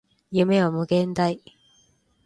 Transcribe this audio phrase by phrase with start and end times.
[0.31, 1.39] 夢は無限大